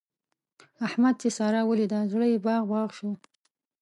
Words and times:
احمد 0.87 1.15
چې 1.21 1.29
سارا 1.37 1.61
وليده؛ 1.65 1.99
زړه 2.11 2.25
يې 2.31 2.37
باغ 2.45 2.63
باغ 2.71 2.89
شو. 2.97 3.09